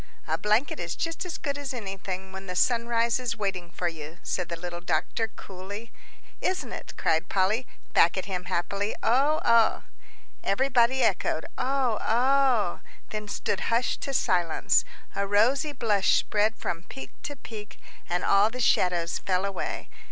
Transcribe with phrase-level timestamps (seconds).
[0.27, 4.17] "A blanket is just as good as anything when the sunrise is waiting for you,"
[4.23, 5.91] said the little doctor, coolly.
[6.41, 8.95] "Isn't it!" cried Polly, back at him, happily.
[9.03, 9.83] "Oh oh!"
[10.43, 12.79] Everybody echoed, "Oh oh!"
[13.11, 14.83] then stood hushed to silence.
[15.15, 17.79] A rosy blush spread from peak to peak,
[18.09, 19.87] and all the shadows fell away.